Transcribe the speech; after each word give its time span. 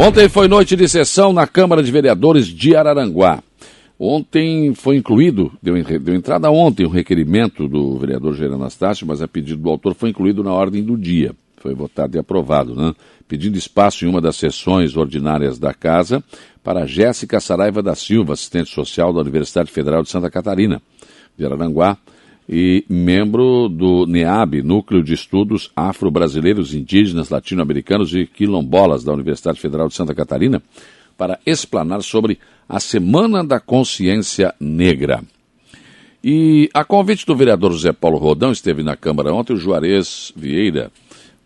Ontem 0.00 0.28
foi 0.28 0.46
noite 0.46 0.76
de 0.76 0.88
sessão 0.88 1.32
na 1.32 1.44
Câmara 1.44 1.82
de 1.82 1.90
Vereadores 1.90 2.46
de 2.46 2.76
Araranguá. 2.76 3.42
Ontem 3.98 4.72
foi 4.72 4.96
incluído, 4.96 5.50
deu, 5.60 5.74
deu 5.98 6.14
entrada 6.14 6.48
ontem 6.52 6.86
o 6.86 6.88
requerimento 6.88 7.66
do 7.66 7.98
vereador 7.98 8.32
Jair 8.36 8.52
Anastácio, 8.52 9.04
mas 9.04 9.20
a 9.20 9.26
pedido 9.26 9.60
do 9.60 9.68
autor 9.68 9.94
foi 9.94 10.10
incluído 10.10 10.44
na 10.44 10.52
ordem 10.52 10.84
do 10.84 10.96
dia. 10.96 11.34
Foi 11.56 11.74
votado 11.74 12.16
e 12.16 12.20
aprovado, 12.20 12.76
né? 12.76 12.94
Pedindo 13.26 13.58
espaço 13.58 14.04
em 14.04 14.08
uma 14.08 14.20
das 14.20 14.36
sessões 14.36 14.96
ordinárias 14.96 15.58
da 15.58 15.74
casa 15.74 16.22
para 16.62 16.86
Jéssica 16.86 17.40
Saraiva 17.40 17.82
da 17.82 17.96
Silva, 17.96 18.34
assistente 18.34 18.72
social 18.72 19.12
da 19.12 19.20
Universidade 19.20 19.68
Federal 19.72 20.04
de 20.04 20.10
Santa 20.10 20.30
Catarina, 20.30 20.80
de 21.36 21.44
Araranguá, 21.44 21.98
e 22.48 22.84
membro 22.88 23.68
do 23.68 24.06
NEAB, 24.06 24.62
Núcleo 24.62 25.02
de 25.02 25.12
Estudos 25.12 25.70
Afro-Brasileiros, 25.76 26.72
Indígenas, 26.72 27.28
Latino-Americanos 27.28 28.14
e 28.14 28.24
Quilombolas 28.24 29.04
da 29.04 29.12
Universidade 29.12 29.60
Federal 29.60 29.88
de 29.88 29.94
Santa 29.94 30.14
Catarina, 30.14 30.62
para 31.16 31.38
explanar 31.44 32.02
sobre 32.02 32.38
a 32.66 32.80
Semana 32.80 33.44
da 33.44 33.60
Consciência 33.60 34.54
Negra. 34.58 35.22
E 36.24 36.70
a 36.72 36.84
convite 36.84 37.26
do 37.26 37.36
vereador 37.36 37.72
José 37.72 37.92
Paulo 37.92 38.16
Rodão, 38.16 38.50
esteve 38.50 38.82
na 38.82 38.96
Câmara 38.96 39.32
ontem, 39.32 39.52
o 39.52 39.58
Juarez 39.58 40.32
Vieira, 40.34 40.90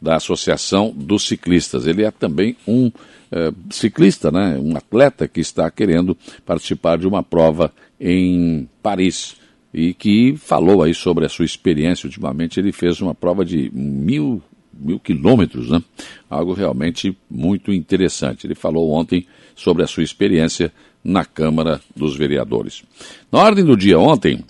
da 0.00 0.16
Associação 0.16 0.92
dos 0.94 1.26
Ciclistas. 1.26 1.86
Ele 1.86 2.04
é 2.04 2.10
também 2.10 2.56
um 2.66 2.90
é, 3.30 3.52
ciclista, 3.70 4.30
né, 4.30 4.58
um 4.60 4.76
atleta 4.76 5.26
que 5.26 5.40
está 5.40 5.70
querendo 5.70 6.16
participar 6.44 6.98
de 6.98 7.06
uma 7.06 7.22
prova 7.22 7.72
em 8.00 8.68
Paris 8.82 9.36
e 9.72 9.94
que 9.94 10.36
falou 10.36 10.82
aí 10.82 10.94
sobre 10.94 11.24
a 11.24 11.28
sua 11.28 11.44
experiência. 11.44 12.06
Ultimamente 12.06 12.60
ele 12.60 12.72
fez 12.72 13.00
uma 13.00 13.14
prova 13.14 13.44
de 13.44 13.70
mil, 13.72 14.42
mil 14.72 14.98
quilômetros, 14.98 15.70
né? 15.70 15.82
Algo 16.28 16.52
realmente 16.52 17.16
muito 17.30 17.72
interessante. 17.72 18.46
Ele 18.46 18.54
falou 18.54 18.90
ontem 18.90 19.26
sobre 19.54 19.82
a 19.82 19.86
sua 19.86 20.02
experiência 20.02 20.72
na 21.02 21.24
Câmara 21.24 21.80
dos 21.96 22.16
Vereadores. 22.16 22.82
Na 23.30 23.40
ordem 23.40 23.64
do 23.64 23.76
dia 23.76 23.98
ontem, 23.98 24.44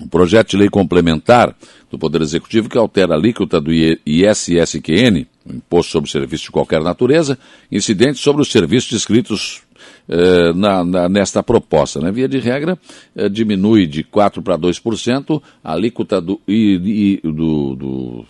um 0.00 0.08
projeto 0.08 0.50
de 0.50 0.56
lei 0.56 0.68
complementar 0.68 1.54
do 1.90 1.98
Poder 1.98 2.22
Executivo 2.22 2.68
que 2.68 2.78
altera 2.78 3.14
a 3.14 3.16
alíquota 3.16 3.60
do 3.60 3.70
ISSQN, 3.72 5.26
o 5.44 5.52
Imposto 5.52 5.92
sobre 5.92 6.10
Serviços 6.10 6.46
de 6.46 6.50
Qualquer 6.50 6.82
Natureza, 6.82 7.38
incidentes 7.70 8.20
sobre 8.20 8.42
os 8.42 8.50
serviços 8.50 8.90
descritos 8.90 9.62
eh, 10.08 10.52
na, 10.54 10.84
na, 10.84 11.08
nesta 11.08 11.42
proposta. 11.42 12.00
Né? 12.00 12.10
Via 12.10 12.28
de 12.28 12.38
regra, 12.38 12.78
eh, 13.14 13.28
diminui 13.28 13.86
de 13.86 14.02
4% 14.04 14.42
para 14.42 14.58
2% 14.58 15.42
a 15.62 15.72
alíquota 15.72 16.20
do, 16.20 16.40
I, 16.46 17.20
do, 17.22 17.76
do, 17.76 18.26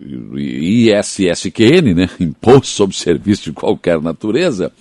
do 0.00 0.38
ISSQN, 0.38 1.94
né? 1.94 2.08
Imposto 2.18 2.68
sobre 2.68 2.96
Serviço 2.96 3.44
de 3.44 3.52
Qualquer 3.52 4.00
Natureza, 4.00 4.72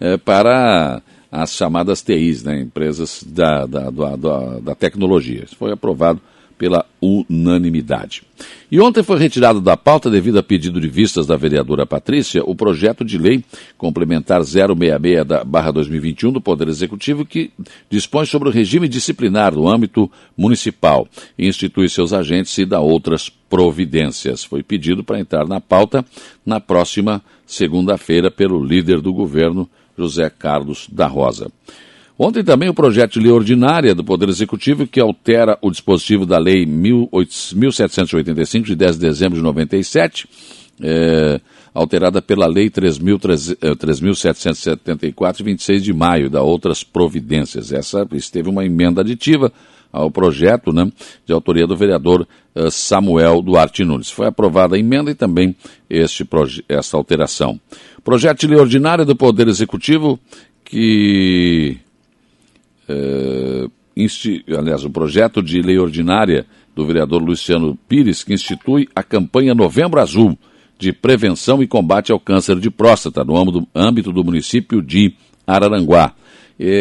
eh, 0.00 0.16
para 0.16 1.02
as 1.32 1.54
chamadas 1.54 2.02
TIs, 2.02 2.42
né? 2.42 2.60
empresas 2.60 3.24
da, 3.26 3.64
da, 3.66 3.90
da, 3.90 4.60
da 4.60 4.74
tecnologia. 4.74 5.44
Isso 5.44 5.56
foi 5.56 5.72
aprovado 5.72 6.20
pela 6.60 6.84
unanimidade. 7.00 8.22
E 8.70 8.78
ontem 8.78 9.02
foi 9.02 9.18
retirado 9.18 9.62
da 9.62 9.78
pauta, 9.78 10.10
devido 10.10 10.38
a 10.38 10.42
pedido 10.42 10.78
de 10.78 10.88
vistas 10.88 11.26
da 11.26 11.34
vereadora 11.34 11.86
Patrícia, 11.86 12.42
o 12.44 12.54
projeto 12.54 13.02
de 13.02 13.16
lei 13.16 13.42
complementar 13.78 14.42
066-2021 14.42 16.32
do 16.32 16.40
Poder 16.40 16.68
Executivo, 16.68 17.24
que 17.24 17.50
dispõe 17.88 18.26
sobre 18.26 18.50
o 18.50 18.52
regime 18.52 18.88
disciplinar 18.88 19.54
do 19.54 19.66
âmbito 19.66 20.10
municipal, 20.36 21.08
institui 21.38 21.88
seus 21.88 22.12
agentes 22.12 22.58
e 22.58 22.66
dá 22.66 22.78
outras 22.78 23.30
providências. 23.30 24.44
Foi 24.44 24.62
pedido 24.62 25.02
para 25.02 25.18
entrar 25.18 25.48
na 25.48 25.62
pauta 25.62 26.04
na 26.44 26.60
próxima 26.60 27.22
segunda-feira 27.46 28.30
pelo 28.30 28.62
líder 28.62 29.00
do 29.00 29.14
governo, 29.14 29.66
José 29.96 30.28
Carlos 30.28 30.86
da 30.92 31.06
Rosa. 31.06 31.50
Ontem 32.22 32.44
também 32.44 32.68
o 32.68 32.74
projeto 32.74 33.14
de 33.14 33.20
lei 33.20 33.32
ordinária 33.32 33.94
do 33.94 34.04
Poder 34.04 34.28
Executivo 34.28 34.86
que 34.86 35.00
altera 35.00 35.56
o 35.62 35.70
dispositivo 35.70 36.26
da 36.26 36.38
Lei 36.38 36.66
1785, 36.66 38.66
de 38.66 38.76
10 38.76 38.98
de 38.98 39.00
dezembro 39.00 39.38
de 39.38 39.42
97, 39.42 40.28
é, 40.82 41.40
alterada 41.72 42.20
pela 42.20 42.46
Lei 42.46 42.68
3.774, 42.68 45.36
de 45.38 45.44
26 45.44 45.82
de 45.82 45.94
maio, 45.94 46.28
da 46.28 46.42
outras 46.42 46.84
providências. 46.84 47.72
Essa 47.72 48.06
teve 48.30 48.50
uma 48.50 48.66
emenda 48.66 49.00
aditiva 49.00 49.50
ao 49.90 50.10
projeto 50.10 50.74
né, 50.74 50.92
de 51.24 51.32
autoria 51.32 51.66
do 51.66 51.74
vereador 51.74 52.28
uh, 52.54 52.70
Samuel 52.70 53.40
Duarte 53.40 53.82
Nunes. 53.82 54.10
Foi 54.10 54.26
aprovada 54.26 54.76
a 54.76 54.78
emenda 54.78 55.10
e 55.10 55.14
também 55.14 55.56
este 55.88 56.28
essa 56.68 56.98
alteração. 56.98 57.58
Projeto 58.04 58.40
de 58.40 58.48
lei 58.48 58.60
ordinária 58.60 59.06
do 59.06 59.16
Poder 59.16 59.48
Executivo 59.48 60.20
que 60.62 61.78
eh, 61.78 61.89
aliás, 64.56 64.84
o 64.84 64.90
projeto 64.90 65.42
de 65.42 65.60
lei 65.60 65.78
ordinária 65.78 66.46
do 66.74 66.86
vereador 66.86 67.22
Luciano 67.22 67.78
Pires, 67.88 68.22
que 68.22 68.32
institui 68.32 68.88
a 68.94 69.02
campanha 69.02 69.54
Novembro 69.54 70.00
Azul 70.00 70.38
de 70.78 70.92
prevenção 70.92 71.62
e 71.62 71.66
combate 71.66 72.10
ao 72.10 72.18
câncer 72.18 72.58
de 72.58 72.70
próstata 72.70 73.22
no 73.22 73.36
âmbito 73.74 74.12
do 74.12 74.24
município 74.24 74.80
de 74.80 75.14
Araranguá. 75.46 76.14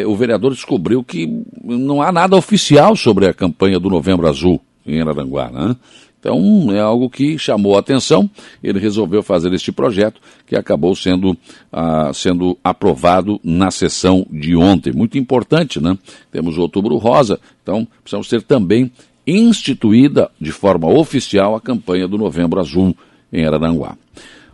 o 0.08 0.16
vereador 0.16 0.54
descobriu 0.54 1.04
que 1.04 1.28
não 1.64 2.02
há 2.02 2.12
nada 2.12 2.36
oficial 2.36 2.96
sobre 2.96 3.28
a 3.28 3.34
campanha 3.34 3.80
do 3.80 3.90
Novembro 3.90 4.28
Azul 4.28 4.62
em 4.86 5.02
Araranguá. 5.02 5.50
Né? 5.50 5.76
Então, 6.20 6.68
é 6.72 6.80
algo 6.80 7.10
que 7.10 7.38
chamou 7.38 7.76
a 7.76 7.80
atenção. 7.80 8.30
Ele 8.62 8.78
resolveu 8.78 9.24
fazer 9.24 9.54
este 9.54 9.72
projeto, 9.72 10.20
que 10.46 10.56
acabou 10.56 10.94
sendo, 10.96 11.36
ah, 11.72 12.12
sendo 12.14 12.58
aprovado 12.64 13.40
na 13.44 13.72
sessão 13.72 14.26
de 14.30 14.56
ontem. 14.56 14.92
Muito 14.92 15.18
importante, 15.18 15.80
né? 15.80 15.98
Temos 16.32 16.58
o 16.58 16.62
Outubro 16.62 16.98
Rosa, 16.98 17.40
então 17.64 17.88
precisamos 18.04 18.28
ter 18.28 18.42
também 18.42 18.92
instituída 19.26 20.30
de 20.42 20.52
forma 20.52 20.88
oficial 20.88 21.56
a 21.56 21.62
campanha 21.62 22.08
do 22.08 22.18
Novembro 22.18 22.60
Azul 22.60 22.96
em 23.32 23.46
Araranguá. 23.46 23.96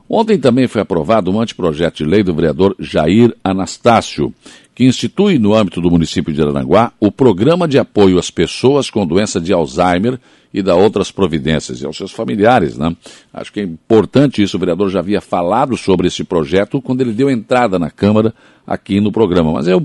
Ontem 0.10 0.38
também 0.38 0.68
foi 0.68 0.82
aprovado 0.82 1.32
um 1.32 1.42
anteprojeto 1.42 1.98
de 1.98 2.10
lei 2.10 2.24
do 2.24 2.34
vereador 2.34 2.76
Jair 2.80 3.36
Anastácio, 3.44 4.34
que 4.76 4.86
institui 4.86 5.40
no 5.40 5.56
âmbito 5.56 5.82
do 5.82 5.90
município 5.90 6.34
de 6.34 6.42
Araranguá 6.42 6.92
o 7.00 7.12
Programa 7.12 7.68
de 7.68 7.80
Apoio 7.80 8.20
às 8.20 8.30
Pessoas 8.30 8.90
com 8.90 9.08
Doença 9.08 9.42
de 9.42 9.52
Alzheimer 9.52 10.20
e 10.54 10.62
da 10.62 10.76
outras 10.76 11.12
providências 11.12 11.82
e 11.82 11.86
aos 11.86 11.98
seus 11.98 12.12
familiares. 12.12 12.78
Né? 12.78 12.96
Acho 13.34 13.52
que 13.52 13.60
é 13.60 13.64
importante 13.64 14.44
isso, 14.44 14.58
o 14.58 14.60
vereador 14.60 14.90
já 14.90 15.00
havia 15.00 15.22
falado 15.22 15.76
sobre 15.76 16.08
esse 16.08 16.24
projeto 16.24 16.82
quando 16.82 17.02
ele 17.02 17.12
deu 17.12 17.30
entrada 17.30 17.80
na 17.80 17.90
Câmara 17.90 18.34
aqui 18.66 19.02
no 19.02 19.12
programa. 19.12 19.54
Mas 19.54 19.68
eu, 19.68 19.84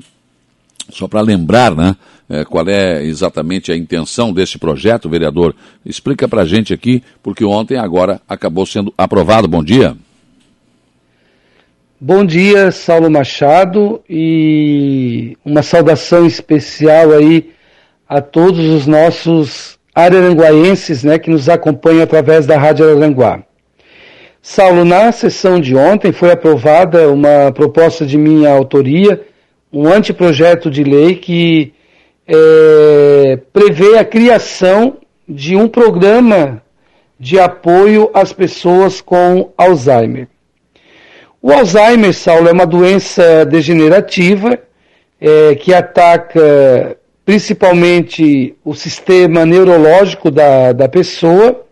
só 0.91 1.09
para 1.09 1.23
lembrar, 1.23 1.75
né, 1.75 1.97
é, 2.29 2.45
qual 2.45 2.69
é 2.69 3.03
exatamente 3.05 3.73
a 3.73 3.77
intenção 3.77 4.33
desse 4.33 4.59
projeto, 4.59 5.09
vereador, 5.09 5.55
explica 5.85 6.29
para 6.29 6.43
a 6.43 6.47
gente 6.47 6.75
aqui, 6.75 7.03
porque 7.23 7.45
ontem 7.45 7.77
agora 7.77 8.21
acabou 8.29 8.67
sendo 8.67 8.93
aprovado. 8.99 9.49
Bom 9.49 9.65
dia. 9.65 9.97
Bom 12.03 12.25
dia, 12.25 12.71
Saulo 12.71 13.11
Machado, 13.11 14.01
e 14.09 15.37
uma 15.45 15.63
saudação 15.63 16.25
especial 16.25 17.13
aí 17.13 17.51
a 18.09 18.23
todos 18.23 18.65
os 18.65 18.87
nossos 18.87 19.79
araranguaenses 19.95 21.05
né, 21.05 21.19
que 21.19 21.29
nos 21.29 21.47
acompanham 21.47 22.03
através 22.03 22.47
da 22.47 22.57
Rádio 22.57 22.87
Araranguá. 22.89 23.43
Saulo, 24.41 24.83
na 24.83 25.13
sessão 25.13 25.61
de 25.61 25.77
ontem 25.77 26.11
foi 26.11 26.31
aprovada 26.33 27.11
uma 27.11 27.53
proposta 27.53 28.07
de 28.07 28.17
minha 28.17 28.49
autoria, 28.51 29.21
um 29.71 29.87
anteprojeto 29.87 30.71
de 30.71 30.83
lei 30.83 31.17
que 31.17 31.75
é, 32.27 33.39
prevê 33.53 33.99
a 33.99 34.07
criação 34.07 34.97
de 35.29 35.55
um 35.55 35.69
programa 35.69 36.63
de 37.19 37.39
apoio 37.39 38.11
às 38.15 38.33
pessoas 38.33 39.03
com 39.03 39.53
Alzheimer. 39.55 40.29
O 41.43 41.51
Alzheimer, 41.51 42.13
Saulo, 42.13 42.49
é 42.49 42.53
uma 42.53 42.67
doença 42.67 43.47
degenerativa 43.47 44.59
é, 45.19 45.55
que 45.55 45.73
ataca 45.73 46.99
principalmente 47.25 48.55
o 48.63 48.75
sistema 48.75 49.47
neurológico 49.47 50.31
da, 50.31 50.73
da 50.73 50.87
pessoa, 50.87 51.65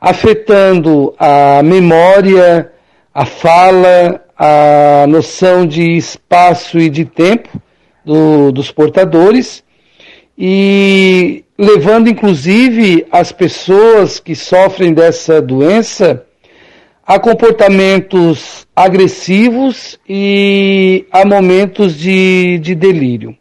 afetando 0.00 1.12
a 1.18 1.64
memória, 1.64 2.70
a 3.12 3.26
fala, 3.26 4.22
a 4.38 5.04
noção 5.08 5.66
de 5.66 5.96
espaço 5.96 6.78
e 6.78 6.88
de 6.88 7.04
tempo 7.04 7.48
do, 8.04 8.52
dos 8.52 8.70
portadores 8.70 9.64
e 10.38 11.44
levando 11.58 12.08
inclusive 12.08 13.04
as 13.10 13.32
pessoas 13.32 14.20
que 14.20 14.36
sofrem 14.36 14.92
dessa 14.92 15.42
doença 15.42 16.24
a 17.06 17.18
comportamentos 17.18 18.66
agressivos 18.74 19.98
e 20.08 21.06
a 21.10 21.24
momentos 21.24 21.98
de, 21.98 22.58
de 22.58 22.74
delírio. 22.74 23.36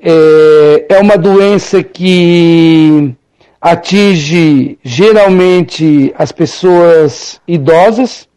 É, 0.00 0.86
é 0.96 0.98
uma 0.98 1.16
doença 1.16 1.82
que 1.82 3.14
atinge 3.60 4.78
geralmente 4.82 6.12
as 6.16 6.32
pessoas 6.32 7.40
idosas, 7.46 8.28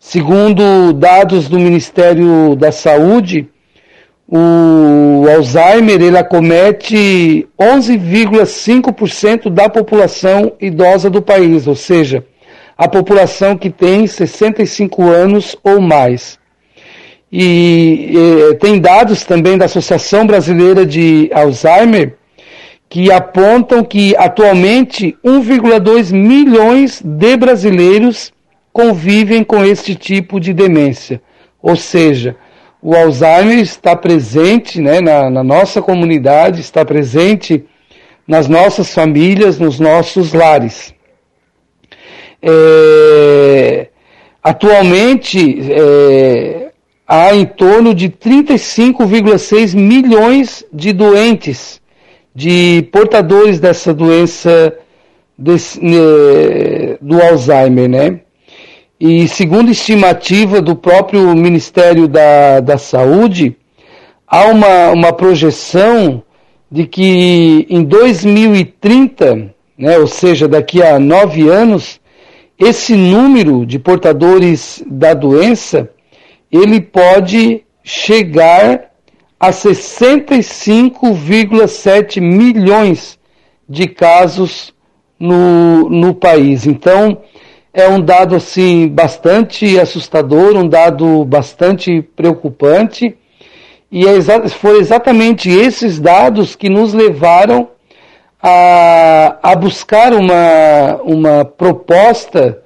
Segundo 0.00 0.92
dados 0.94 1.48
do 1.48 1.58
Ministério 1.58 2.56
da 2.56 2.72
Saúde, 2.72 3.46
o 4.26 5.26
Alzheimer 5.28 6.00
ele 6.00 6.16
acomete 6.16 7.46
11,5% 7.60 9.50
da 9.50 9.68
população 9.68 10.52
idosa 10.58 11.10
do 11.10 11.20
país, 11.20 11.66
ou 11.66 11.74
seja, 11.74 12.24
a 12.78 12.86
população 12.88 13.58
que 13.58 13.70
tem 13.70 14.06
65 14.06 15.02
anos 15.02 15.56
ou 15.64 15.80
mais. 15.80 16.38
E, 17.30 18.14
e 18.14 18.54
tem 18.54 18.80
dados 18.80 19.24
também 19.24 19.58
da 19.58 19.64
Associação 19.64 20.24
Brasileira 20.24 20.86
de 20.86 21.28
Alzheimer 21.34 22.16
que 22.88 23.12
apontam 23.12 23.84
que 23.84 24.16
atualmente 24.16 25.14
1,2 25.22 26.10
milhões 26.10 27.02
de 27.04 27.36
brasileiros 27.36 28.32
convivem 28.72 29.44
com 29.44 29.62
este 29.62 29.94
tipo 29.94 30.40
de 30.40 30.54
demência. 30.54 31.20
Ou 31.60 31.76
seja, 31.76 32.36
o 32.80 32.94
Alzheimer 32.94 33.58
está 33.58 33.94
presente 33.94 34.80
né, 34.80 35.00
na, 35.00 35.28
na 35.28 35.42
nossa 35.42 35.82
comunidade, 35.82 36.60
está 36.60 36.84
presente 36.84 37.64
nas 38.26 38.48
nossas 38.48 38.94
famílias, 38.94 39.58
nos 39.58 39.78
nossos 39.78 40.32
lares. 40.32 40.94
É, 42.42 43.88
atualmente, 44.42 45.60
é, 45.70 46.70
há 47.06 47.34
em 47.34 47.46
torno 47.46 47.94
de 47.94 48.08
35,6 48.08 49.74
milhões 49.74 50.64
de 50.72 50.92
doentes, 50.92 51.80
de 52.34 52.88
portadores 52.92 53.58
dessa 53.58 53.92
doença 53.92 54.76
desse, 55.36 55.82
né, 55.82 55.98
do 57.00 57.22
Alzheimer, 57.22 57.88
né? 57.88 58.20
E 59.00 59.28
segundo 59.28 59.70
estimativa 59.70 60.60
do 60.60 60.74
próprio 60.74 61.34
Ministério 61.34 62.08
da, 62.08 62.58
da 62.58 62.76
Saúde, 62.76 63.56
há 64.26 64.46
uma, 64.46 64.90
uma 64.90 65.12
projeção 65.12 66.22
de 66.70 66.84
que 66.84 67.64
em 67.70 67.84
2030, 67.84 69.54
né, 69.78 69.98
ou 69.98 70.08
seja, 70.08 70.48
daqui 70.48 70.82
a 70.82 70.98
nove 70.98 71.48
anos, 71.48 71.97
esse 72.58 72.96
número 72.96 73.64
de 73.64 73.78
portadores 73.78 74.82
da 74.86 75.14
doença 75.14 75.88
ele 76.50 76.80
pode 76.80 77.64
chegar 77.84 78.90
a 79.38 79.50
65,7 79.50 82.20
milhões 82.20 83.16
de 83.68 83.86
casos 83.86 84.74
no, 85.18 85.88
no 85.88 86.14
país. 86.14 86.66
Então, 86.66 87.22
é 87.72 87.88
um 87.88 88.00
dado 88.00 88.34
assim 88.34 88.88
bastante 88.88 89.78
assustador, 89.78 90.56
um 90.56 90.68
dado 90.68 91.24
bastante 91.24 92.02
preocupante. 92.02 93.16
E 93.90 94.06
é 94.06 94.16
exa 94.16 94.46
foram 94.48 94.80
exatamente 94.80 95.48
esses 95.48 95.98
dados 96.00 96.54
que 96.56 96.68
nos 96.68 96.92
levaram 96.92 97.70
a, 98.42 99.38
a 99.42 99.56
buscar 99.56 100.12
uma, 100.12 100.96
uma 101.02 101.44
proposta 101.44 102.62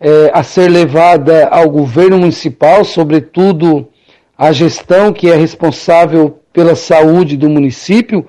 é, 0.00 0.30
a 0.32 0.42
ser 0.42 0.68
levada 0.68 1.48
ao 1.48 1.70
governo 1.70 2.18
municipal, 2.18 2.84
sobretudo 2.84 3.88
a 4.36 4.52
gestão 4.52 5.12
que 5.12 5.30
é 5.30 5.36
responsável 5.36 6.40
pela 6.52 6.74
saúde 6.74 7.36
do 7.36 7.48
município, 7.48 8.26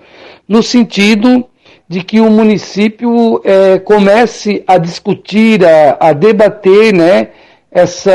no 0.47 0.61
sentido 0.61 1.45
de 1.87 2.03
que 2.03 2.19
o 2.19 2.29
município 2.29 3.41
é, 3.43 3.79
comece 3.79 4.63
a 4.65 4.77
discutir, 4.77 5.63
a, 5.65 5.97
a, 5.99 6.13
debater 6.13 6.93
né, 6.93 7.29
essa, 7.71 8.11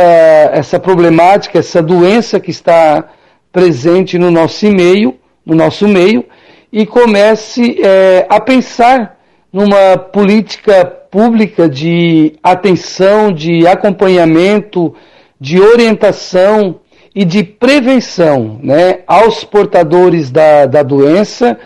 essa 0.53 0.81
problemática, 0.81 1.59
essa 1.59 1.83
doença 1.83 2.41
que 2.41 2.51
está 2.51 3.05
presente 3.53 4.19
no 4.19 4.31
nosso 4.31 4.67
meio, 4.67 5.17
no 5.45 5.55
nosso 5.55 5.87
meio, 5.87 6.25
e 6.73 6.87
comece 6.87 7.81
é, 7.83 8.27
a 8.29 8.41
pensar 8.41 9.19
numa 9.53 9.97
política 9.97 10.85
pública 10.85 11.69
de 11.69 12.35
atenção, 12.43 13.33
de 13.33 13.67
acompanhamento, 13.67 14.95
de 15.41 15.61
orientação 15.61 16.81
e 17.15 17.25
de 17.25 17.43
prevenção 17.43 18.61
né, 18.63 19.01
aos 19.07 19.43
portadores 19.43 20.31
da, 20.31 20.67
da 20.67 20.83
doença 20.83 21.59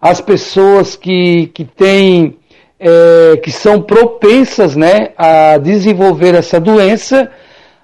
as 0.00 0.20
pessoas 0.20 0.94
que, 0.96 1.48
que 1.48 1.64
têm, 1.64 2.36
é, 2.78 3.36
que 3.42 3.50
são 3.50 3.82
propensas 3.82 4.76
né, 4.76 5.10
a 5.16 5.58
desenvolver 5.58 6.34
essa 6.34 6.60
doença, 6.60 7.30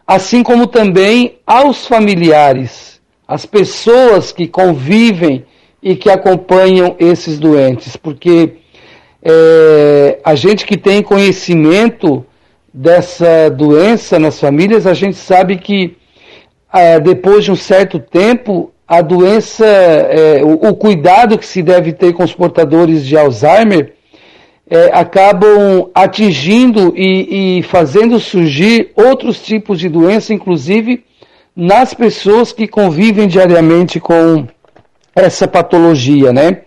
assim 0.07 0.43
como 0.43 0.67
também 0.67 1.39
aos 1.47 1.87
familiares, 1.87 3.01
as 3.27 3.45
pessoas 3.45 4.31
que 4.31 4.47
convivem 4.47 5.45
e 5.85 5.95
que 5.95 6.09
acompanham 6.09 6.97
esses 6.99 7.39
doentes, 7.39 7.95
porque 7.95 8.55
é, 9.23 10.19
a 10.25 10.35
gente 10.35 10.65
que 10.65 10.79
tem 10.79 11.03
conhecimento 11.03 12.25
dessa 12.73 13.51
doença 13.51 14.19
nas 14.19 14.41
famílias, 14.41 14.87
a 14.87 14.95
gente 14.95 15.19
sabe 15.19 15.59
que 15.59 15.95
é, 16.73 16.99
depois 16.99 17.45
de 17.45 17.53
um 17.53 17.57
certo 17.57 17.99
tempo 17.99 18.73
a 18.89 19.03
doença, 19.03 19.67
é, 19.67 20.43
o, 20.43 20.69
o, 20.69 20.75
cuidado 20.75 21.39
que 21.39 21.47
se 21.47 21.63
deve 21.63 21.93
ter 21.93 22.15
com 22.15 22.25
os 22.25 22.33
portadores 22.33 23.05
de 23.05 23.17
Alzheimer 23.17 23.93
é, 24.69 24.87
acabam 24.93 25.91
atingindo 25.95 26.95
e, 26.97 27.59
e, 27.59 27.63
fazendo 27.63 28.19
surgir 28.19 28.91
outros 28.97 29.41
tipos 29.43 29.79
de 29.79 29.91
doença, 29.91 30.33
inclusive 30.33 31.05
nas 31.55 31.93
pessoas 31.93 32.53
que 32.53 32.67
convivem 32.67 33.29
diariamente 33.29 34.01
com 34.01 34.47
essa 35.15 35.47
patologia, 35.47 36.33
né? 36.33 36.63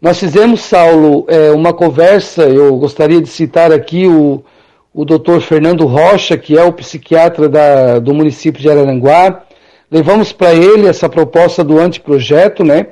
Nós 0.00 0.18
fizemos, 0.18 0.60
Saulo, 0.60 1.24
é, 1.28 1.50
uma 1.50 1.72
conversa, 1.72 2.42
eu 2.42 2.76
gostaria 2.76 3.20
de 3.20 3.28
citar 3.28 3.72
aqui 3.72 4.06
o, 4.06 4.44
o 4.92 5.04
doutor 5.04 5.40
Fernando 5.40 5.86
Rocha, 5.86 6.36
que 6.36 6.58
é 6.58 6.62
o 6.62 6.72
psiquiatra 6.72 7.48
da, 7.48 7.98
do 7.98 8.14
município 8.14 8.60
de 8.60 8.70
Araranguá, 8.70 9.44
levamos 9.90 10.32
para 10.32 10.52
ele 10.52 10.86
essa 10.86 11.08
proposta 11.08 11.64
do 11.64 11.78
anteprojeto, 11.78 12.62
né? 12.62 12.88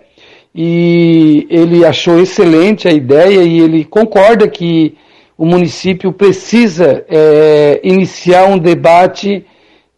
E 0.55 1.47
ele 1.51 1.85
achou 1.85 2.21
excelente 2.21 2.87
a 2.87 2.93
ideia 2.93 3.43
e 3.43 3.61
ele 3.61 3.85
concorda 3.85 4.47
que 4.49 4.95
o 5.37 5.47
município 5.47 6.13
precisa 6.13 7.05
é, 7.09 7.81
iniciar 7.83 8.45
um 8.47 8.59
debate 8.59 9.45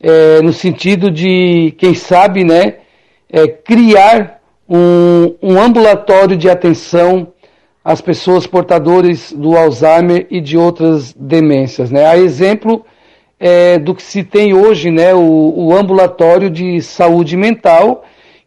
é, 0.01 0.41
no 0.43 0.53
sentido 0.53 1.11
de, 1.11 1.75
quem 1.79 1.95
sabe, 1.95 2.45
né, 2.45 2.75
é, 3.33 3.49
criar 3.49 4.41
um, 4.69 5.35
um 5.43 5.61
ambulatório 5.61 6.37
de 6.37 6.49
atenção 6.49 7.29
às 7.85 8.01
pessoas 8.01 8.47
portadoras 8.47 9.33
do 9.33 9.57
Alzheimer 9.57 10.27
e 10.31 10.41
de 10.41 10.57
outras 10.57 11.13
demências. 11.13 11.91
Né? 11.91 12.07
A 12.07 12.17
exemplo 12.17 12.85
é, 13.39 13.79
do 13.79 13.95
que 13.95 14.03
se 14.03 14.23
tem 14.23 14.55
hoje, 14.55 14.91
né, 14.91 15.13
o, 15.15 15.53
o 15.55 15.77
ambulatório 15.77 16.49
de 16.49 16.81
saúde 16.81 17.37
mental, 17.37 18.05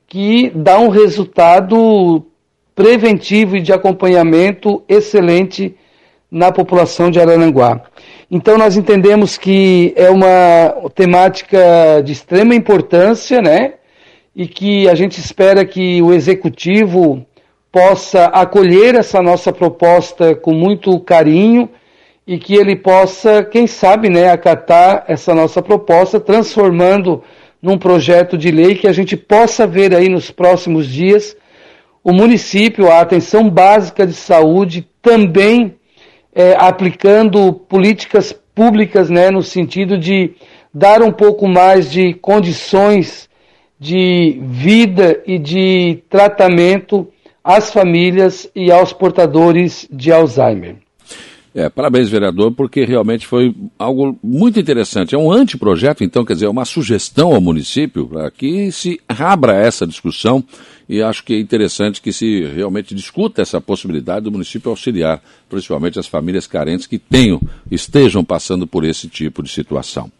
que 0.07 0.51
dá 0.55 0.79
um 0.79 0.89
resultado 0.89 2.25
preventivo 2.73 3.57
e 3.57 3.61
de 3.61 3.73
acompanhamento 3.73 4.83
excelente 4.87 5.75
na 6.31 6.51
população 6.51 7.09
de 7.09 7.19
Arananguá. 7.19 7.81
Então 8.29 8.57
nós 8.57 8.75
entendemos 8.75 9.37
que 9.37 9.93
é 9.95 10.09
uma 10.09 10.89
temática 10.93 12.01
de 12.03 12.11
extrema 12.11 12.53
importância, 12.53 13.41
né? 13.41 13.73
E 14.39 14.47
que 14.47 14.87
a 14.87 14.93
gente 14.93 15.19
espera 15.19 15.65
que 15.65 15.99
o 15.99 16.13
executivo 16.13 17.25
possa 17.71 18.25
acolher 18.25 18.93
essa 18.93 19.19
nossa 19.19 19.51
proposta 19.51 20.35
com 20.35 20.53
muito 20.53 20.99
carinho 20.99 21.67
e 22.27 22.37
que 22.37 22.53
ele 22.53 22.75
possa, 22.75 23.43
quem 23.43 23.65
sabe, 23.65 24.11
né, 24.11 24.29
acatar 24.29 25.05
essa 25.07 25.33
nossa 25.33 25.59
proposta, 25.59 26.19
transformando 26.19 27.23
num 27.59 27.79
projeto 27.79 28.37
de 28.37 28.51
lei 28.51 28.75
que 28.75 28.87
a 28.87 28.91
gente 28.91 29.17
possa 29.17 29.65
ver 29.65 29.95
aí 29.95 30.07
nos 30.07 30.29
próximos 30.29 30.87
dias. 30.87 31.35
O 32.03 32.13
município, 32.13 32.91
a 32.91 33.01
atenção 33.01 33.49
básica 33.49 34.05
de 34.05 34.13
saúde, 34.13 34.87
também 35.01 35.77
é, 36.31 36.55
aplicando 36.59 37.53
políticas 37.53 38.31
públicas, 38.53 39.09
né, 39.09 39.31
no 39.31 39.41
sentido 39.41 39.97
de 39.97 40.35
dar 40.71 41.01
um 41.01 41.11
pouco 41.11 41.47
mais 41.47 41.91
de 41.91 42.13
condições 42.13 43.26
de 43.79 44.39
vida 44.41 45.21
e 45.25 45.37
de 45.37 45.99
tratamento 46.09 47.07
às 47.43 47.71
famílias 47.71 48.49
e 48.55 48.71
aos 48.71 48.91
portadores 48.91 49.87
de 49.91 50.11
Alzheimer. 50.11 50.75
É, 51.55 51.69
parabéns, 51.69 52.07
vereador, 52.07 52.51
porque 52.51 52.85
realmente 52.85 53.25
foi 53.25 53.55
algo 53.79 54.15
muito 54.21 54.59
interessante. 54.59 55.15
É 55.15 55.17
um 55.17 55.31
anteprojeto, 55.31 56.03
então, 56.03 56.23
quer 56.23 56.33
dizer, 56.33 56.45
é 56.45 56.49
uma 56.49 56.65
sugestão 56.65 57.33
ao 57.33 57.41
município 57.41 58.05
para 58.05 58.29
que 58.29 58.71
se 58.71 58.99
abra 59.09 59.55
essa 59.55 59.87
discussão 59.87 60.43
e 60.87 61.01
acho 61.01 61.23
que 61.23 61.33
é 61.33 61.39
interessante 61.39 61.99
que 61.99 62.13
se 62.13 62.45
realmente 62.45 62.93
discuta 62.93 63.41
essa 63.41 63.59
possibilidade 63.59 64.25
do 64.25 64.31
município 64.31 64.69
auxiliar, 64.69 65.19
principalmente 65.49 65.97
as 65.97 66.05
famílias 66.05 66.45
carentes 66.45 66.85
que 66.85 66.99
tenham, 66.99 67.41
estejam 67.71 68.23
passando 68.23 68.67
por 68.67 68.85
esse 68.85 69.07
tipo 69.07 69.41
de 69.41 69.49
situação. 69.49 70.11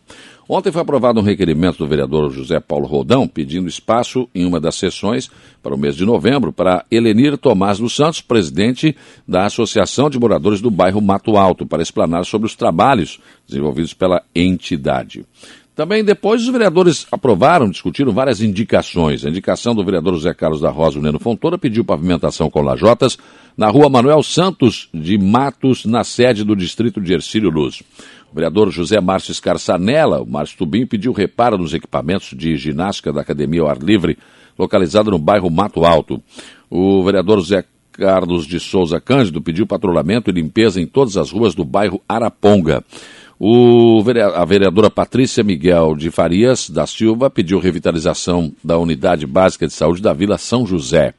Ontem 0.49 0.71
foi 0.71 0.81
aprovado 0.81 1.19
um 1.19 1.23
requerimento 1.23 1.77
do 1.77 1.87
vereador 1.87 2.31
José 2.31 2.57
Paulo 2.61 2.87
Rodão 2.87 3.27
pedindo 3.27 3.67
espaço 3.67 4.29
em 4.33 4.45
uma 4.45 4.61
das 4.61 4.75
sessões 4.75 5.29
para 5.61 5.75
o 5.75 5.77
mês 5.77 5.95
de 5.95 6.05
novembro 6.05 6.53
para 6.53 6.85
Helenir 6.89 7.37
Tomás 7.37 7.79
dos 7.79 7.93
Santos, 7.93 8.21
presidente 8.21 8.95
da 9.27 9.45
Associação 9.45 10.09
de 10.09 10.17
Moradores 10.17 10.61
do 10.61 10.71
bairro 10.71 11.01
Mato 11.01 11.35
Alto, 11.35 11.65
para 11.65 11.83
explanar 11.83 12.23
sobre 12.25 12.45
os 12.45 12.55
trabalhos 12.55 13.19
desenvolvidos 13.45 13.93
pela 13.93 14.23
entidade. 14.33 15.25
Também 15.77 16.03
depois 16.03 16.41
os 16.41 16.49
vereadores 16.49 17.05
aprovaram, 17.11 17.69
discutiram 17.69 18.11
várias 18.11 18.41
indicações. 18.41 19.23
A 19.23 19.29
indicação 19.29 19.75
do 19.75 19.85
vereador 19.85 20.15
José 20.15 20.33
Carlos 20.33 20.59
da 20.59 20.71
Rosa, 20.71 20.97
o 20.97 21.01
Neno 21.03 21.19
Fontoura, 21.19 21.55
pediu 21.55 21.85
pavimentação 21.85 22.49
com 22.49 22.61
lajotas 22.61 23.15
na 23.55 23.69
rua 23.69 23.87
Manuel 23.87 24.23
Santos 24.23 24.89
de 24.91 25.19
Matos, 25.19 25.85
na 25.85 26.03
sede 26.03 26.43
do 26.43 26.55
distrito 26.55 26.99
de 26.99 27.13
Ercílio 27.13 27.51
Luz. 27.51 27.83
O 28.31 28.36
vereador 28.36 28.69
José 28.72 29.00
Márcio 29.00 29.31
Escarçanella, 29.31 30.22
o 30.22 30.29
Márcio 30.29 30.57
Tubim, 30.57 30.86
pediu 30.86 31.12
reparo 31.12 31.57
nos 31.57 31.74
equipamentos 31.74 32.34
de 32.36 32.55
ginástica 32.57 33.13
da 33.13 33.22
Academia 33.22 33.62
ao 33.62 33.69
Ar 33.69 33.77
Livre, 33.77 34.17
localizada 34.57 35.10
no 35.10 35.17
bairro 35.17 35.50
Mato 35.50 35.86
Alto. 35.86 36.22
O 36.69 37.03
vereador 37.03 37.39
José 37.39 37.63
Carlos 37.91 38.46
de 38.46 38.60
Souza 38.60 39.00
Cândido 39.00 39.41
pediu 39.41 39.65
patrulhamento 39.65 40.29
e 40.29 40.34
limpeza 40.34 40.79
em 40.79 40.86
todas 40.86 41.17
as 41.17 41.31
ruas 41.31 41.55
do 41.55 41.65
bairro 41.65 42.01
Araponga. 42.07 42.84
O, 43.39 44.03
a 44.34 44.46
vereadora 44.46 44.89
Patrícia 44.89 45.43
Miguel 45.43 45.96
de 45.96 46.10
Farias 46.10 46.69
da 46.69 46.88
Silva 46.88 47.29
pediu 47.29 47.60
revitalização 47.60 48.51
da 48.63 48.77
Unidade 48.79 49.27
Básica 49.27 49.67
de 49.67 49.74
Saúde 49.74 50.01
da 50.01 50.12
Vila 50.12 50.38
São 50.39 50.65
José. 50.65 51.13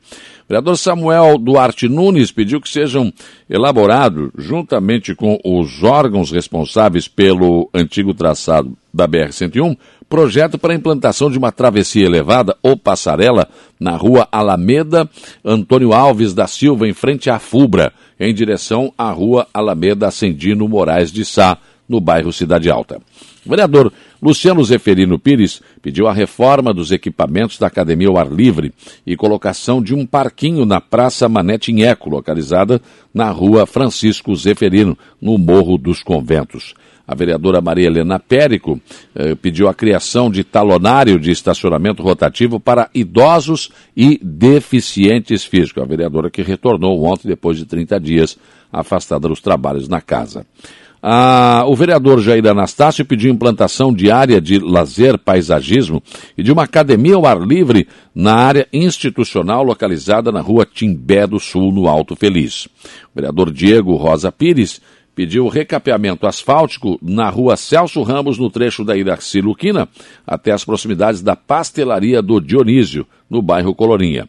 Vereador 0.48 0.78
Samuel 0.78 1.36
Duarte 1.36 1.88
Nunes 1.88 2.32
pediu 2.32 2.58
que 2.58 2.70
sejam 2.70 3.12
elaborados, 3.50 4.30
juntamente 4.38 5.14
com 5.14 5.38
os 5.44 5.82
órgãos 5.82 6.30
responsáveis 6.30 7.06
pelo 7.06 7.68
antigo 7.74 8.14
traçado 8.14 8.72
da 8.92 9.06
BR-101, 9.06 9.76
projeto 10.08 10.56
para 10.56 10.72
a 10.72 10.76
implantação 10.76 11.30
de 11.30 11.36
uma 11.36 11.52
travessia 11.52 12.06
elevada 12.06 12.56
ou 12.62 12.78
passarela 12.78 13.46
na 13.78 13.94
rua 13.94 14.26
Alameda 14.32 15.06
Antônio 15.44 15.92
Alves 15.92 16.32
da 16.32 16.46
Silva, 16.46 16.88
em 16.88 16.94
frente 16.94 17.28
à 17.28 17.38
Fubra, 17.38 17.92
em 18.18 18.32
direção 18.32 18.90
à 18.96 19.10
rua 19.10 19.46
Alameda 19.52 20.08
Ascendino 20.08 20.66
Moraes 20.66 21.12
de 21.12 21.26
Sá, 21.26 21.58
no 21.86 22.00
bairro 22.00 22.32
Cidade 22.32 22.70
Alta. 22.70 23.00
Vereador 23.44 23.92
Luciano 24.20 24.64
Zeferino 24.64 25.18
Pires 25.18 25.62
pediu 25.80 26.08
a 26.08 26.12
reforma 26.12 26.74
dos 26.74 26.90
equipamentos 26.90 27.58
da 27.58 27.68
Academia 27.68 28.08
ao 28.08 28.18
Ar 28.18 28.30
Livre 28.30 28.72
e 29.06 29.16
colocação 29.16 29.80
de 29.80 29.94
um 29.94 30.04
parquinho 30.04 30.64
na 30.64 30.80
Praça 30.80 31.28
Manetinheco, 31.28 32.10
localizada 32.10 32.80
na 33.14 33.30
rua 33.30 33.64
Francisco 33.64 34.34
Zeferino, 34.34 34.98
no 35.20 35.38
Morro 35.38 35.78
dos 35.78 36.02
Conventos. 36.02 36.74
A 37.06 37.14
vereadora 37.14 37.62
Maria 37.62 37.86
Helena 37.86 38.18
Périco 38.18 38.78
eh, 39.14 39.34
pediu 39.34 39.66
a 39.66 39.72
criação 39.72 40.30
de 40.30 40.44
talonário 40.44 41.18
de 41.18 41.30
estacionamento 41.30 42.02
rotativo 42.02 42.60
para 42.60 42.90
idosos 42.92 43.70
e 43.96 44.20
deficientes 44.22 45.42
físicos. 45.42 45.82
A 45.82 45.86
vereadora 45.86 46.28
que 46.28 46.42
retornou 46.42 47.02
ontem, 47.04 47.26
depois 47.26 47.56
de 47.56 47.64
30 47.64 47.98
dias, 47.98 48.38
afastada 48.70 49.26
dos 49.26 49.40
trabalhos 49.40 49.88
na 49.88 50.02
casa. 50.02 50.44
Ah, 51.02 51.64
o 51.66 51.76
vereador 51.76 52.20
Jair 52.20 52.44
Anastácio 52.46 53.04
pediu 53.04 53.30
implantação 53.30 53.92
de 53.92 54.10
área 54.10 54.40
de 54.40 54.58
lazer, 54.58 55.16
paisagismo 55.16 56.02
e 56.36 56.42
de 56.42 56.50
uma 56.50 56.64
academia 56.64 57.14
ao 57.14 57.24
ar 57.24 57.40
livre 57.40 57.86
na 58.14 58.34
área 58.34 58.66
institucional 58.72 59.62
localizada 59.62 60.32
na 60.32 60.40
rua 60.40 60.66
Timbé 60.66 61.26
do 61.26 61.38
Sul, 61.38 61.72
no 61.72 61.86
Alto 61.86 62.16
Feliz. 62.16 62.66
O 62.66 63.14
vereador 63.14 63.52
Diego 63.52 63.94
Rosa 63.94 64.32
Pires 64.32 64.80
pediu 65.14 65.48
recapeamento 65.48 66.28
asfáltico 66.28 66.96
na 67.02 67.28
rua 67.28 67.56
Celso 67.56 68.02
Ramos, 68.02 68.38
no 68.38 68.48
trecho 68.48 68.84
da 68.84 68.96
Iraci 68.96 69.40
Luquina, 69.40 69.88
até 70.24 70.52
as 70.52 70.64
proximidades 70.64 71.22
da 71.22 71.34
pastelaria 71.34 72.22
do 72.22 72.40
Dionísio, 72.40 73.04
no 73.28 73.42
bairro 73.42 73.74
Colorinha. 73.74 74.28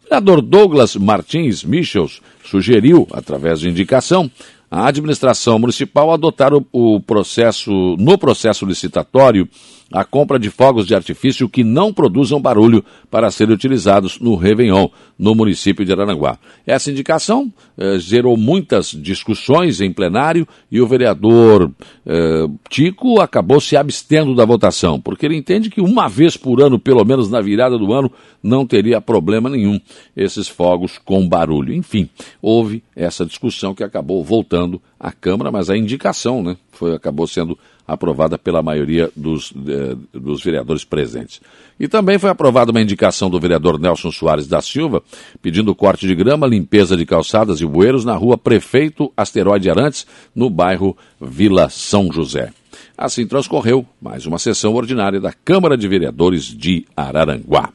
O 0.00 0.04
vereador 0.04 0.40
Douglas 0.40 0.94
Martins 0.94 1.64
Michels 1.64 2.22
sugeriu, 2.44 3.06
através 3.12 3.58
de 3.58 3.68
indicação, 3.68 4.30
a 4.70 4.86
administração 4.86 5.58
municipal 5.58 6.12
adotar 6.12 6.52
o, 6.54 6.66
o 6.72 7.00
processo, 7.00 7.70
no 7.98 8.18
processo 8.18 8.66
licitatório, 8.66 9.48
a 9.92 10.04
compra 10.04 10.38
de 10.38 10.50
fogos 10.50 10.86
de 10.86 10.94
artifício 10.94 11.48
que 11.48 11.64
não 11.64 11.92
produzam 11.92 12.40
barulho 12.40 12.84
para 13.10 13.30
serem 13.30 13.54
utilizados 13.54 14.20
no 14.20 14.36
Réveillon, 14.36 14.88
no 15.18 15.34
município 15.34 15.84
de 15.84 15.92
Arananguá. 15.92 16.38
Essa 16.66 16.90
indicação 16.90 17.52
eh, 17.76 17.98
gerou 17.98 18.36
muitas 18.36 18.90
discussões 18.90 19.80
em 19.80 19.92
plenário 19.92 20.46
e 20.70 20.80
o 20.80 20.86
vereador 20.86 21.70
eh, 22.06 22.46
Tico 22.68 23.20
acabou 23.20 23.60
se 23.60 23.76
abstendo 23.76 24.34
da 24.34 24.44
votação, 24.44 25.00
porque 25.00 25.24
ele 25.24 25.36
entende 25.36 25.70
que 25.70 25.80
uma 25.80 26.08
vez 26.08 26.36
por 26.36 26.60
ano, 26.62 26.78
pelo 26.78 27.04
menos 27.04 27.30
na 27.30 27.40
virada 27.40 27.78
do 27.78 27.92
ano, 27.92 28.12
não 28.42 28.66
teria 28.66 29.00
problema 29.00 29.48
nenhum 29.48 29.80
esses 30.16 30.48
fogos 30.48 30.98
com 30.98 31.26
barulho. 31.26 31.74
Enfim, 31.74 32.08
houve 32.42 32.82
essa 32.94 33.24
discussão 33.24 33.74
que 33.74 33.82
acabou 33.82 34.22
voltando 34.22 34.80
à 35.00 35.10
Câmara, 35.10 35.50
mas 35.50 35.70
a 35.70 35.76
indicação 35.76 36.42
né, 36.42 36.56
foi, 36.70 36.94
acabou 36.94 37.26
sendo 37.26 37.58
aprovada 37.88 38.36
pela 38.36 38.62
maioria 38.62 39.10
dos, 39.16 39.50
eh, 39.66 39.96
dos 40.12 40.44
vereadores 40.44 40.84
presentes. 40.84 41.40
E 41.80 41.88
também 41.88 42.18
foi 42.18 42.28
aprovada 42.28 42.70
uma 42.70 42.82
indicação 42.82 43.30
do 43.30 43.40
vereador 43.40 43.80
Nelson 43.80 44.12
Soares 44.12 44.46
da 44.46 44.60
Silva, 44.60 45.02
pedindo 45.40 45.74
corte 45.74 46.06
de 46.06 46.14
grama, 46.14 46.46
limpeza 46.46 46.94
de 46.96 47.06
calçadas 47.06 47.62
e 47.62 47.66
bueiros 47.66 48.04
na 48.04 48.14
rua 48.14 48.36
Prefeito 48.36 49.10
Asteroide 49.16 49.70
Arantes, 49.70 50.06
no 50.34 50.50
bairro 50.50 50.94
Vila 51.18 51.70
São 51.70 52.12
José. 52.12 52.52
Assim 52.96 53.26
transcorreu 53.26 53.86
mais 54.02 54.26
uma 54.26 54.38
sessão 54.38 54.74
ordinária 54.74 55.20
da 55.20 55.32
Câmara 55.32 55.76
de 55.76 55.88
Vereadores 55.88 56.44
de 56.44 56.84
Araranguá. 56.94 57.66